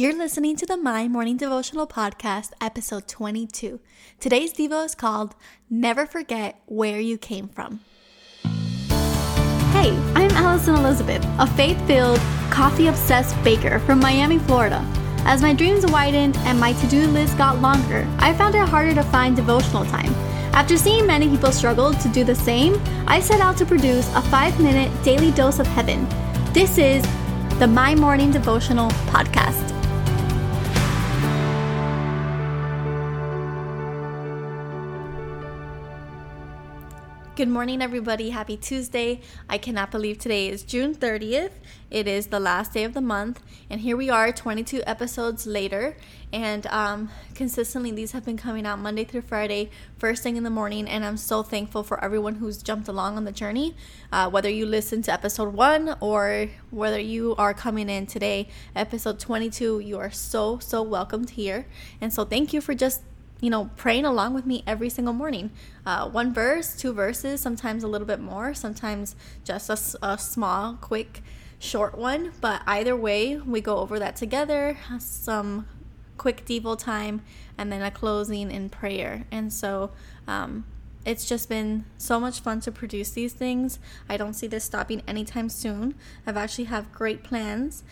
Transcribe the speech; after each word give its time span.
You're 0.00 0.16
listening 0.16 0.56
to 0.56 0.64
the 0.64 0.78
My 0.78 1.08
Morning 1.08 1.36
Devotional 1.36 1.86
Podcast, 1.86 2.52
episode 2.58 3.06
22. 3.06 3.80
Today's 4.18 4.54
Devo 4.54 4.86
is 4.86 4.94
called 4.94 5.34
Never 5.68 6.06
Forget 6.06 6.58
Where 6.64 6.98
You 6.98 7.18
Came 7.18 7.48
From. 7.48 7.80
Hey, 9.74 9.94
I'm 10.14 10.30
Alison 10.30 10.76
Elizabeth, 10.76 11.22
a 11.38 11.46
faith 11.46 11.78
filled, 11.86 12.18
coffee 12.50 12.86
obsessed 12.86 13.36
baker 13.44 13.78
from 13.80 14.00
Miami, 14.00 14.38
Florida. 14.38 14.82
As 15.26 15.42
my 15.42 15.52
dreams 15.52 15.84
widened 15.84 16.38
and 16.46 16.58
my 16.58 16.72
to 16.72 16.86
do 16.86 17.06
list 17.08 17.36
got 17.36 17.60
longer, 17.60 18.08
I 18.18 18.32
found 18.32 18.54
it 18.54 18.66
harder 18.66 18.94
to 18.94 19.02
find 19.02 19.36
devotional 19.36 19.84
time. 19.84 20.14
After 20.54 20.78
seeing 20.78 21.06
many 21.06 21.28
people 21.28 21.52
struggle 21.52 21.92
to 21.92 22.08
do 22.08 22.24
the 22.24 22.34
same, 22.34 22.80
I 23.06 23.20
set 23.20 23.42
out 23.42 23.58
to 23.58 23.66
produce 23.66 24.08
a 24.14 24.22
five 24.22 24.58
minute 24.60 24.90
daily 25.04 25.30
dose 25.32 25.58
of 25.58 25.66
heaven. 25.66 26.08
This 26.54 26.78
is 26.78 27.04
the 27.58 27.66
My 27.66 27.94
Morning 27.94 28.30
Devotional 28.30 28.88
Podcast. 29.12 29.79
Good 37.40 37.48
morning, 37.48 37.80
everybody. 37.80 38.28
Happy 38.28 38.58
Tuesday. 38.58 39.22
I 39.48 39.56
cannot 39.56 39.90
believe 39.90 40.18
today 40.18 40.50
is 40.50 40.62
June 40.62 40.94
30th. 40.94 41.52
It 41.90 42.06
is 42.06 42.26
the 42.26 42.38
last 42.38 42.74
day 42.74 42.84
of 42.84 42.92
the 42.92 43.00
month, 43.00 43.40
and 43.70 43.80
here 43.80 43.96
we 43.96 44.10
are 44.10 44.30
22 44.30 44.82
episodes 44.86 45.46
later. 45.46 45.96
And 46.34 46.66
um, 46.66 47.08
consistently, 47.34 47.92
these 47.92 48.12
have 48.12 48.26
been 48.26 48.36
coming 48.36 48.66
out 48.66 48.78
Monday 48.78 49.04
through 49.04 49.22
Friday, 49.22 49.70
first 49.96 50.22
thing 50.22 50.36
in 50.36 50.44
the 50.44 50.50
morning. 50.50 50.86
And 50.86 51.02
I'm 51.02 51.16
so 51.16 51.42
thankful 51.42 51.82
for 51.82 52.04
everyone 52.04 52.34
who's 52.34 52.62
jumped 52.62 52.88
along 52.88 53.16
on 53.16 53.24
the 53.24 53.32
journey. 53.32 53.74
Uh, 54.12 54.28
whether 54.28 54.50
you 54.50 54.66
listen 54.66 55.00
to 55.04 55.12
episode 55.12 55.54
one 55.54 55.96
or 56.00 56.50
whether 56.68 57.00
you 57.00 57.34
are 57.36 57.54
coming 57.54 57.88
in 57.88 58.06
today, 58.06 58.48
episode 58.76 59.18
22, 59.18 59.80
you 59.80 59.98
are 59.98 60.10
so, 60.10 60.58
so 60.58 60.82
welcomed 60.82 61.30
here. 61.30 61.64
And 62.02 62.12
so, 62.12 62.26
thank 62.26 62.52
you 62.52 62.60
for 62.60 62.74
just 62.74 63.00
you 63.40 63.50
know, 63.50 63.70
praying 63.76 64.04
along 64.04 64.34
with 64.34 64.46
me 64.46 64.62
every 64.66 64.90
single 64.90 65.14
morning. 65.14 65.50
Uh, 65.86 66.08
one 66.08 66.32
verse, 66.32 66.76
two 66.76 66.92
verses, 66.92 67.40
sometimes 67.40 67.82
a 67.82 67.88
little 67.88 68.06
bit 68.06 68.20
more, 68.20 68.54
sometimes 68.54 69.16
just 69.44 69.70
a, 69.70 70.06
a 70.06 70.18
small, 70.18 70.74
quick, 70.74 71.22
short 71.58 71.96
one. 71.96 72.32
But 72.40 72.62
either 72.66 72.94
way, 72.96 73.36
we 73.36 73.60
go 73.60 73.78
over 73.78 73.98
that 73.98 74.16
together, 74.16 74.76
some 74.98 75.66
quick 76.16 76.44
devo 76.44 76.78
time, 76.78 77.22
and 77.56 77.72
then 77.72 77.82
a 77.82 77.90
closing 77.90 78.50
in 78.50 78.68
prayer. 78.68 79.26
And 79.30 79.52
so, 79.52 79.92
um, 80.26 80.64
it's 81.06 81.24
just 81.24 81.48
been 81.48 81.86
so 81.96 82.20
much 82.20 82.40
fun 82.40 82.60
to 82.60 82.70
produce 82.70 83.10
these 83.12 83.32
things. 83.32 83.78
I 84.06 84.18
don't 84.18 84.34
see 84.34 84.46
this 84.46 84.64
stopping 84.64 85.02
anytime 85.08 85.48
soon. 85.48 85.94
I've 86.26 86.36
actually 86.36 86.64
have 86.64 86.92
great 86.92 87.24
plans 87.24 87.82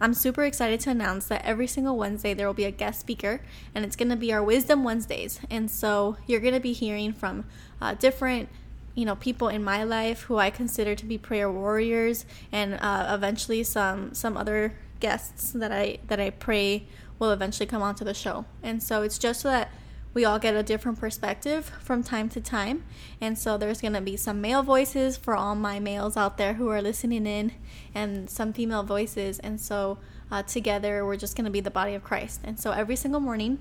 I'm 0.00 0.12
super 0.12 0.44
excited 0.44 0.80
to 0.80 0.90
announce 0.90 1.26
that 1.28 1.44
every 1.44 1.66
single 1.66 1.96
Wednesday 1.96 2.34
there 2.34 2.46
will 2.46 2.54
be 2.54 2.64
a 2.64 2.70
guest 2.70 3.00
speaker, 3.00 3.40
and 3.74 3.84
it's 3.84 3.96
going 3.96 4.10
to 4.10 4.16
be 4.16 4.32
our 4.32 4.42
Wisdom 4.42 4.84
Wednesdays. 4.84 5.40
And 5.50 5.70
so 5.70 6.16
you're 6.26 6.40
going 6.40 6.54
to 6.54 6.60
be 6.60 6.72
hearing 6.72 7.12
from 7.12 7.44
uh, 7.80 7.94
different 7.94 8.48
you 8.94 9.04
know 9.04 9.16
people 9.16 9.48
in 9.48 9.62
my 9.62 9.84
life 9.84 10.22
who 10.22 10.38
I 10.38 10.48
consider 10.50 10.94
to 10.94 11.04
be 11.06 11.18
prayer 11.18 11.50
warriors, 11.50 12.26
and 12.52 12.74
uh, 12.80 13.10
eventually 13.14 13.62
some 13.62 14.12
some 14.14 14.36
other 14.36 14.74
guests 15.00 15.52
that 15.52 15.72
I 15.72 15.98
that 16.08 16.20
I 16.20 16.30
pray 16.30 16.86
will 17.18 17.30
eventually 17.30 17.66
come 17.66 17.82
onto 17.82 18.04
the 18.04 18.14
show. 18.14 18.44
And 18.62 18.82
so 18.82 19.02
it's 19.02 19.18
just 19.18 19.40
so 19.40 19.48
that 19.48 19.70
we 20.16 20.24
all 20.24 20.38
get 20.38 20.54
a 20.54 20.62
different 20.62 20.98
perspective 20.98 21.70
from 21.78 22.02
time 22.02 22.26
to 22.26 22.40
time. 22.40 22.82
And 23.20 23.38
so 23.38 23.58
there's 23.58 23.82
going 23.82 23.92
to 23.92 24.00
be 24.00 24.16
some 24.16 24.40
male 24.40 24.62
voices 24.62 25.18
for 25.18 25.36
all 25.36 25.54
my 25.54 25.78
males 25.78 26.16
out 26.16 26.38
there 26.38 26.54
who 26.54 26.70
are 26.70 26.80
listening 26.80 27.26
in, 27.26 27.52
and 27.94 28.30
some 28.30 28.54
female 28.54 28.82
voices. 28.82 29.38
And 29.40 29.60
so 29.60 29.98
uh, 30.30 30.42
together, 30.42 31.04
we're 31.04 31.18
just 31.18 31.36
going 31.36 31.44
to 31.44 31.50
be 31.50 31.60
the 31.60 31.70
body 31.70 31.92
of 31.92 32.02
Christ. 32.02 32.40
And 32.44 32.58
so 32.58 32.70
every 32.70 32.96
single 32.96 33.20
morning, 33.20 33.58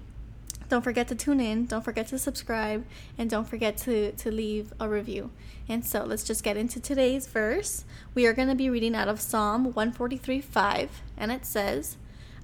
don't 0.70 0.82
forget 0.82 1.10
to 1.10 1.16
tune 1.16 1.42
in, 1.42 1.66
don't 1.66 1.84
forget 1.84 2.08
to 2.08 2.18
subscribe, 2.18 2.86
and 3.18 3.30
don't 3.30 3.50
forget 3.50 3.76
to, 3.80 4.14
to 4.14 4.32
leave 4.32 4.72
a 4.80 4.88
review. 4.88 5.32
And 5.68 5.86
so 5.86 6.06
let's 6.06 6.24
just 6.24 6.42
get 6.42 6.56
into 6.56 6.80
today's 6.80 7.28
verse. 7.28 7.84
We 8.14 8.26
are 8.28 8.34
going 8.34 8.48
to 8.48 8.56
be 8.56 8.70
reading 8.70 8.96
out 8.96 9.10
of 9.10 9.20
Psalm 9.20 9.66
143 9.74 10.40
5, 10.40 11.02
and 11.18 11.34
it 11.34 11.46
says, 11.46 11.98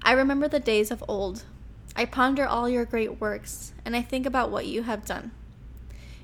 I 0.03 0.11
remember 0.11 0.49
the 0.49 0.59
days 0.59 0.91
of 0.91 1.01
old 1.07 1.45
I 1.95 2.05
ponder 2.05 2.45
all 2.45 2.69
your 2.69 2.85
great 2.85 3.19
works 3.19 3.73
and 3.85 3.95
I 3.95 4.01
think 4.01 4.25
about 4.25 4.51
what 4.51 4.65
you 4.65 4.83
have 4.83 5.05
done. 5.05 5.31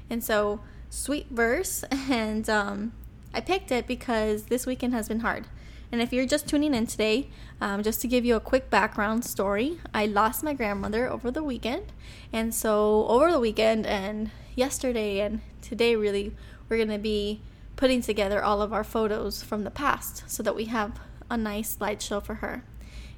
And 0.09 0.23
so, 0.23 0.61
sweet 0.89 1.27
verse, 1.29 1.83
and 1.91 2.49
um, 2.49 2.93
I 3.33 3.41
picked 3.41 3.71
it 3.71 3.87
because 3.87 4.43
this 4.43 4.65
weekend 4.65 4.93
has 4.93 5.07
been 5.07 5.19
hard. 5.19 5.45
And 5.91 6.01
if 6.01 6.11
you're 6.11 6.25
just 6.25 6.47
tuning 6.47 6.73
in 6.73 6.85
today, 6.85 7.29
um, 7.61 7.81
just 7.81 8.01
to 8.01 8.07
give 8.07 8.25
you 8.25 8.35
a 8.35 8.41
quick 8.41 8.69
background 8.69 9.23
story, 9.23 9.79
I 9.93 10.05
lost 10.05 10.43
my 10.43 10.53
grandmother 10.53 11.09
over 11.09 11.31
the 11.31 11.43
weekend. 11.43 11.93
And 12.33 12.53
so, 12.53 13.05
over 13.07 13.31
the 13.31 13.39
weekend 13.39 13.85
and 13.85 14.31
yesterday 14.55 15.21
and 15.21 15.41
today, 15.61 15.95
really, 15.95 16.35
we're 16.67 16.77
going 16.77 16.89
to 16.89 16.97
be 16.97 17.41
putting 17.77 18.01
together 18.01 18.43
all 18.43 18.61
of 18.61 18.73
our 18.73 18.83
photos 18.83 19.43
from 19.43 19.63
the 19.63 19.71
past 19.71 20.23
so 20.27 20.43
that 20.43 20.55
we 20.55 20.65
have 20.65 20.99
a 21.29 21.37
nice 21.37 21.77
slideshow 21.77 22.21
for 22.23 22.35
her. 22.35 22.63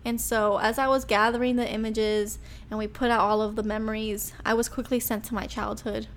And 0.05 0.19
so, 0.19 0.57
as 0.57 0.79
I 0.79 0.87
was 0.87 1.03
gathering 1.05 1.57
the 1.57 1.69
images 1.69 2.39
and 2.69 2.79
we 2.79 2.87
put 2.87 3.11
out 3.11 3.19
all 3.19 3.41
of 3.41 3.55
the 3.55 3.63
memories, 3.63 4.33
I 4.45 4.53
was 4.53 4.69
quickly 4.69 4.99
sent 4.99 5.25
to 5.25 5.33
my 5.33 5.45
childhood. 5.45 6.07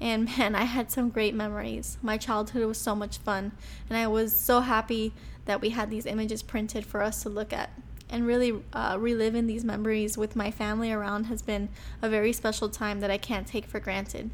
And 0.00 0.24
man, 0.38 0.54
I 0.54 0.64
had 0.64 0.90
some 0.90 1.10
great 1.10 1.34
memories. 1.34 1.98
My 2.02 2.16
childhood 2.16 2.64
was 2.64 2.78
so 2.78 2.94
much 2.94 3.18
fun, 3.18 3.52
and 3.88 3.98
I 3.98 4.06
was 4.06 4.34
so 4.34 4.60
happy 4.60 5.12
that 5.44 5.60
we 5.60 5.70
had 5.70 5.90
these 5.90 6.06
images 6.06 6.42
printed 6.42 6.86
for 6.86 7.02
us 7.02 7.22
to 7.22 7.28
look 7.28 7.52
at. 7.52 7.70
And 8.08 8.26
really, 8.26 8.62
uh, 8.72 8.96
reliving 8.98 9.46
these 9.46 9.64
memories 9.64 10.18
with 10.18 10.34
my 10.34 10.50
family 10.50 10.90
around 10.90 11.24
has 11.24 11.42
been 11.42 11.68
a 12.02 12.08
very 12.08 12.32
special 12.32 12.68
time 12.68 13.00
that 13.00 13.10
I 13.10 13.18
can't 13.18 13.46
take 13.46 13.66
for 13.66 13.78
granted. 13.78 14.30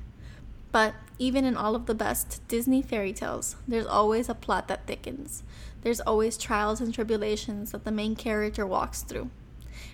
But 0.73 0.95
even 1.19 1.45
in 1.45 1.57
all 1.57 1.75
of 1.75 1.87
the 1.87 1.95
best 1.95 2.47
Disney 2.49 2.83
fairy 2.83 3.13
tales, 3.13 3.57
there's 3.67 3.87
always 3.87 4.29
a 4.29 4.35
plot 4.35 4.69
that 4.69 4.87
thickens. 4.87 5.43
There's 5.83 6.01
always 6.01 6.37
trials 6.37 6.81
and 6.81 6.93
tribulations 6.93 7.73
that 7.73 7.85
the 7.85 7.93
main 7.93 8.17
character 8.17 8.67
walks 8.67 9.03
through. 9.03 9.31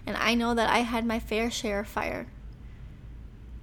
And 0.06 0.16
I 0.16 0.34
know 0.34 0.54
that 0.54 0.70
I 0.70 0.78
had 0.78 1.04
my 1.04 1.20
fair 1.20 1.50
share 1.50 1.80
of 1.80 1.88
fire. 1.88 2.26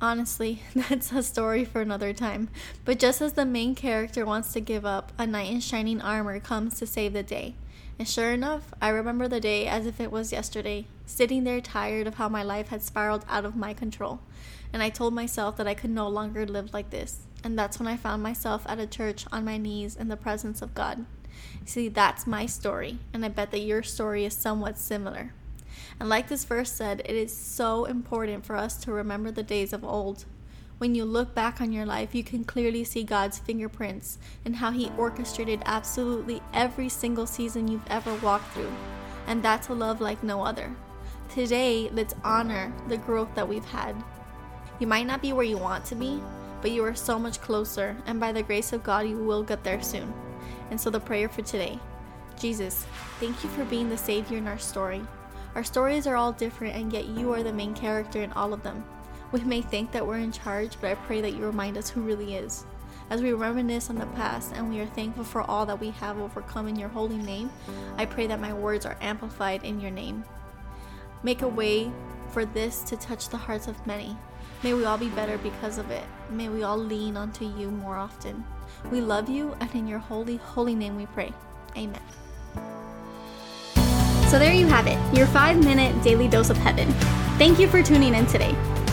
Honestly, 0.02 0.62
that's 0.76 1.12
a 1.12 1.24
story 1.24 1.66
for 1.66 1.82
another 1.82 2.14
time. 2.14 2.50
But 2.86 3.00
just 3.00 3.22
as 3.22 3.34
the 3.34 3.46
main 3.46 3.76
character 3.76 4.26
wants 4.26 4.54
to 4.54 4.62
give 4.62 4.86
up, 4.86 5.12
a 5.18 5.28
knight 5.28 5.52
in 5.52 5.60
shining 5.60 6.02
armor 6.02 6.40
comes 6.40 6.78
to 6.80 6.88
save 6.88 7.14
the 7.14 7.24
day. 7.24 7.56
And 8.00 8.08
sure 8.08 8.32
enough, 8.32 8.74
I 8.82 8.88
remember 8.90 9.28
the 9.28 9.42
day 9.42 9.68
as 9.68 9.86
if 9.86 10.00
it 10.00 10.10
was 10.10 10.32
yesterday, 10.32 10.88
sitting 11.06 11.44
there 11.44 11.60
tired 11.60 12.08
of 12.08 12.16
how 12.16 12.30
my 12.30 12.44
life 12.44 12.70
had 12.70 12.82
spiraled 12.82 13.26
out 13.28 13.44
of 13.44 13.58
my 13.58 13.74
control. 13.74 14.22
And 14.72 14.82
I 14.82 14.90
told 14.90 15.14
myself 15.14 15.58
that 15.58 15.68
I 15.68 15.74
could 15.74 15.90
no 15.90 16.08
longer 16.08 16.46
live 16.46 16.74
like 16.74 16.92
this. 16.92 17.28
And 17.44 17.60
that's 17.60 17.78
when 17.78 17.88
I 17.88 17.98
found 17.98 18.24
myself 18.24 18.64
at 18.68 18.80
a 18.80 18.88
church 18.88 19.26
on 19.34 19.44
my 19.44 19.58
knees 19.58 19.98
in 19.98 20.08
the 20.08 20.16
presence 20.16 20.62
of 20.62 20.74
God. 20.74 21.06
See, 21.66 21.90
that's 21.90 22.26
my 22.26 22.46
story, 22.46 23.00
and 23.14 23.26
I 23.26 23.28
bet 23.30 23.52
that 23.52 23.60
your 23.60 23.84
story 23.84 24.24
is 24.24 24.34
somewhat 24.34 24.78
similar. 24.78 25.34
And 26.00 26.08
like 26.08 26.30
this 26.30 26.46
verse 26.46 26.72
said, 26.72 27.02
it 27.02 27.16
is 27.16 27.36
so 27.36 27.86
important 27.86 28.46
for 28.46 28.56
us 28.56 28.78
to 28.84 28.94
remember 28.94 29.32
the 29.32 29.44
days 29.44 29.74
of 29.74 29.84
old 29.84 30.26
when 30.80 30.96
you 30.96 31.04
look 31.04 31.36
back 31.36 31.60
on 31.60 31.74
your 31.74 31.86
life, 31.86 32.16
you 32.16 32.24
can 32.24 32.46
clearly 32.46 32.86
see 32.86 33.04
God's 33.04 33.38
fingerprints 33.38 34.18
and 34.46 34.56
how 34.56 34.72
He 34.72 34.90
orchestrated 34.98 35.62
absolutely 35.66 36.42
every 36.54 36.88
single 36.88 37.28
season 37.28 37.68
you've 37.68 37.88
ever 37.90 38.16
walked 38.16 38.54
through. 38.54 38.72
And 39.28 39.44
that's 39.44 39.68
a 39.68 39.74
love 39.74 40.00
like 40.00 40.24
no 40.24 40.42
other. 40.42 40.74
Today, 41.28 41.90
let's 41.92 42.16
honor 42.24 42.74
the 42.88 42.98
growth 42.98 43.36
that 43.36 43.48
we've 43.48 43.66
had. 43.66 43.94
You 44.80 44.88
might 44.88 45.06
not 45.06 45.22
be 45.22 45.34
where 45.34 45.46
you 45.46 45.58
want 45.58 45.84
to 45.86 45.96
be, 45.96 46.22
but 46.62 46.72
you 46.72 46.84
are 46.86 46.96
so 46.96 47.20
much 47.20 47.42
closer, 47.42 47.96
and 48.06 48.18
by 48.18 48.32
the 48.32 48.42
grace 48.42 48.72
of 48.72 48.82
God, 48.82 49.06
you 49.06 49.18
will 49.18 49.44
get 49.44 49.66
there 49.66 49.82
soon. 49.82 50.14
And 50.72 50.80
so, 50.80 50.90
the 50.90 51.00
prayer 51.00 51.28
for 51.28 51.42
today 51.42 51.78
Jesus, 52.40 52.86
thank 53.20 53.44
you 53.44 53.50
for 53.50 53.66
being 53.66 53.90
the 53.90 53.98
Savior 53.98 54.38
in 54.38 54.48
our 54.48 54.58
story. 54.58 55.02
Our 55.56 55.64
stories 55.64 56.08
are 56.08 56.16
all 56.16 56.32
different, 56.32 56.78
and 56.78 56.94
yet 56.94 57.06
you 57.06 57.34
are 57.34 57.44
the 57.44 57.52
main 57.52 57.74
character 57.74 58.22
in 58.22 58.32
all 58.32 58.54
of 58.54 58.64
them. 58.64 58.82
We 59.32 59.42
may 59.42 59.62
think 59.62 59.92
that 59.92 60.06
we're 60.06 60.18
in 60.18 60.32
charge, 60.32 60.78
but 60.82 60.92
I 60.92 60.96
pray 60.96 61.22
that 61.22 61.34
you 61.34 61.46
remind 61.46 61.78
us 61.78 61.90
who 61.90 62.02
really 62.02 62.36
is. 62.36 62.66
As 63.10 63.22
we 63.22 63.34
reminisce 63.34 63.90
on 63.90 63.98
the 63.98 64.06
past 64.08 64.54
and 64.54 64.70
we 64.70 64.80
are 64.80 64.86
thankful 64.88 65.24
for 65.24 65.42
all 65.42 65.66
that 65.66 65.80
we 65.80 65.92
have 65.92 66.20
overcome 66.20 66.68
in 66.68 66.76
your 66.76 66.90
holy 66.90 67.18
name, 67.18 67.52
I 67.98 68.06
pray 68.06 68.28
that 68.28 68.40
my 68.40 68.54
words 68.54 68.86
are 68.86 68.98
amplified 69.02 69.64
in 69.64 69.80
your 69.80 69.92
name. 69.92 70.24
Make 71.24 71.42
a 71.42 71.48
way 71.48 71.92
for 72.32 72.46
this 72.46 72.82
to 72.84 72.98
touch 72.98 73.30
the 73.30 73.38
hearts 73.38 73.68
of 73.68 73.86
many. 73.86 74.16
May 74.64 74.74
we 74.74 74.86
all 74.86 74.98
be 74.98 75.10
better 75.10 75.38
because 75.38 75.78
of 75.78 75.90
it. 75.90 76.04
May 76.30 76.50
we 76.50 76.64
all 76.64 76.78
lean 76.78 77.18
onto 77.18 77.46
you 77.46 77.72
more 77.72 77.98
often. 77.98 78.44
We 78.92 79.02
love 79.02 79.30
you, 79.30 79.56
and 79.60 79.74
in 79.74 79.88
your 79.88 80.00
holy, 80.00 80.38
holy 80.38 80.76
name 80.76 80.96
we 80.96 81.06
pray. 81.08 81.34
Amen. 81.78 82.02
So 84.28 84.38
there 84.38 84.54
you 84.54 84.68
have 84.68 84.86
it, 84.86 85.00
your 85.18 85.28
five 85.28 85.64
minute 85.64 86.04
daily 86.04 86.28
dose 86.28 86.50
of 86.50 86.58
heaven. 86.58 86.92
Thank 87.40 87.58
you 87.58 87.68
for 87.68 87.82
tuning 87.82 88.14
in 88.14 88.28
today. 88.28 88.56